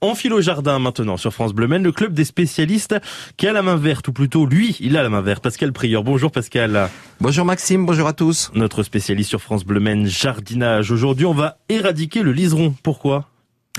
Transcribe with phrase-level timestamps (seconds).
[0.00, 2.94] On file au jardin maintenant sur France Bleu le club des spécialistes
[3.36, 5.42] qui a la main verte, ou plutôt lui, il a la main verte.
[5.42, 6.88] Pascal Prieur, bonjour Pascal.
[7.20, 8.52] Bonjour Maxime, bonjour à tous.
[8.54, 10.92] Notre spécialiste sur France Bleu jardinage.
[10.92, 12.76] Aujourd'hui, on va éradiquer le liseron.
[12.84, 13.28] Pourquoi?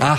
[0.00, 0.18] Ah,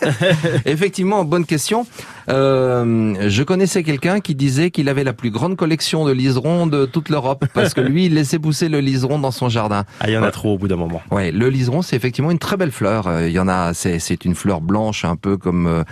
[0.64, 1.86] effectivement, bonne question.
[2.28, 6.86] Euh, je connaissais quelqu'un qui disait qu'il avait la plus grande collection de liserons de
[6.86, 9.84] toute l'Europe parce que lui, il laissait pousser le liseron dans son jardin.
[10.00, 11.02] Ah, il y en a trop au bout d'un moment.
[11.10, 13.06] Ouais, le liseron, c'est effectivement une très belle fleur.
[13.06, 15.84] Euh, il y en a, c'est une fleur blanche, un peu comme euh,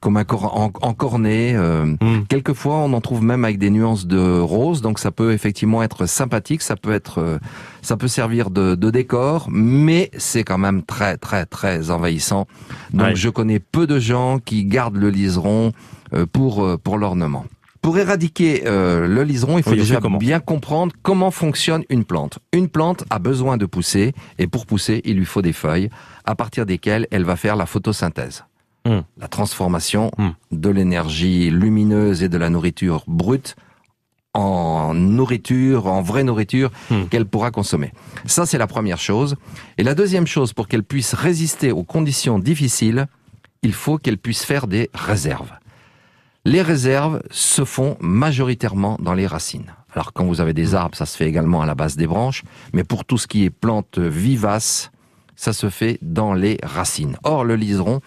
[0.00, 1.52] comme un cor en, cornet.
[1.54, 2.24] Euh, hmm.
[2.28, 6.06] Quelquefois, on en trouve même avec des nuances de rose, donc ça peut effectivement être
[6.06, 7.38] sympathique, ça peut être, euh,
[7.82, 12.46] ça peut servir de, de décor, mais c'est quand même très très très envahissant.
[12.94, 15.72] Donc je connais peu de gens qui gardent le liseron
[16.14, 17.44] euh, pour pour l'ornement.
[17.82, 22.38] Pour éradiquer le liseron, il faut déjà bien comprendre comment fonctionne une plante.
[22.52, 25.88] Une plante a besoin de pousser, et pour pousser, il lui faut des feuilles,
[26.26, 28.44] à partir desquelles elle va faire la photosynthèse.
[28.86, 29.00] Hmm.
[29.18, 30.30] La transformation hmm.
[30.52, 33.56] de l'énergie lumineuse et de la nourriture brute
[34.32, 37.04] en nourriture, en vraie nourriture hmm.
[37.10, 37.92] qu'elle pourra consommer.
[38.26, 39.36] Ça, c'est la première chose.
[39.76, 43.06] Et la deuxième chose, pour qu'elle puisse résister aux conditions difficiles,
[43.62, 45.50] il faut qu'elle puisse faire des réserves.
[46.46, 49.74] Les réserves se font majoritairement dans les racines.
[49.92, 52.44] Alors quand vous avez des arbres, ça se fait également à la base des branches,
[52.72, 54.90] mais pour tout ce qui est plantes vivaces,
[55.36, 57.16] ça se fait dans les racines.
[57.24, 58.00] Or, le liseron,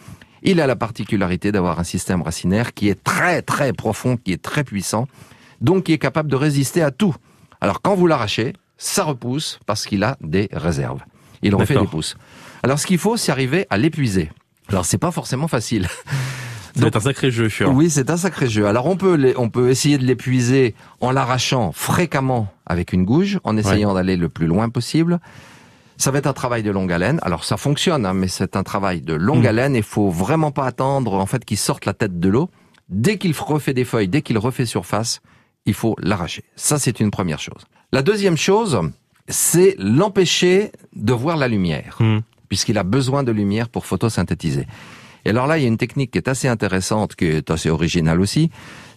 [0.43, 4.41] il a la particularité d'avoir un système racinaire qui est très très profond, qui est
[4.41, 5.07] très puissant,
[5.61, 7.15] donc qui est capable de résister à tout.
[7.61, 11.01] Alors quand vous l'arrachez, ça repousse parce qu'il a des réserves.
[11.41, 12.15] Il refait des pousses.
[12.61, 14.31] Alors ce qu'il faut, c'est arriver à l'épuiser.
[14.69, 15.87] Alors c'est pas forcément facile.
[16.75, 17.71] C'est un sacré jeu, sûr.
[17.71, 18.65] Oui, c'est un sacré jeu.
[18.65, 23.57] Alors on peut on peut essayer de l'épuiser en l'arrachant fréquemment avec une gouge, en
[23.57, 25.19] essayant d'aller le plus loin possible.
[25.97, 27.19] Ça va être un travail de longue haleine.
[27.21, 29.47] Alors ça fonctionne, hein, mais c'est un travail de longue mm.
[29.47, 29.75] haleine.
[29.75, 32.49] Il faut vraiment pas attendre en fait qu'il sorte la tête de l'eau.
[32.89, 35.21] Dès qu'il refait des feuilles, dès qu'il refait surface,
[35.65, 36.43] il faut l'arracher.
[36.55, 37.63] Ça c'est une première chose.
[37.91, 38.81] La deuxième chose,
[39.27, 42.19] c'est l'empêcher de voir la lumière, mm.
[42.49, 44.67] puisqu'il a besoin de lumière pour photosynthétiser.
[45.25, 47.69] Et alors là, il y a une technique qui est assez intéressante, qui est assez
[47.69, 48.49] originale aussi,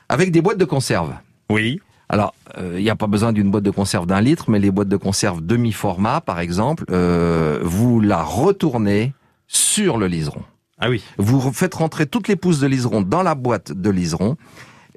[0.09, 1.15] avec des boîtes de conserve.
[1.51, 1.81] Oui.
[2.09, 4.71] Alors, il euh, n'y a pas besoin d'une boîte de conserve d'un litre, mais les
[4.71, 9.13] boîtes de conserve demi-format, par exemple, euh, vous la retournez
[9.49, 10.43] sur le liseron.
[10.79, 11.03] Ah oui.
[11.19, 14.37] Vous faites rentrer toutes les pousses de liseron dans la boîte de liseron.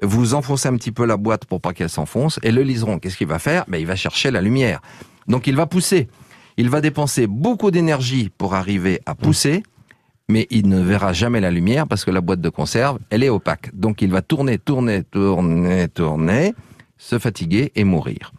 [0.02, 2.38] Vous enfoncez un petit peu la boîte pour pas qu'elle s'enfonce.
[2.42, 3.64] Et le liseron, qu'est-ce qu'il va faire?
[3.68, 4.80] Ben, Il va chercher la lumière.
[5.26, 6.08] Donc il va pousser.
[6.56, 9.62] Il va dépenser beaucoup d'énergie pour arriver à pousser,
[10.28, 13.28] mais il ne verra jamais la lumière parce que la boîte de conserve, elle est
[13.30, 13.70] opaque.
[13.74, 16.54] Donc il va tourner, tourner, tourner, tourner
[17.00, 18.32] se fatiguer et mourir.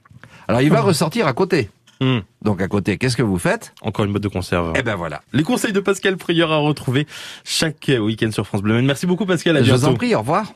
[0.48, 1.70] Alors il va ressortir à côté.
[2.00, 2.20] Hmm.
[2.42, 3.74] Donc à côté, qu'est-ce que vous faites?
[3.82, 4.74] Encore une boîte de conserve.
[4.76, 5.22] Eh ben voilà.
[5.34, 7.06] Les conseils de Pascal Prieur à retrouver
[7.44, 8.82] chaque week-end sur France Bleu.
[8.82, 10.50] Merci beaucoup Pascal, à Je vous en prie, au revoir.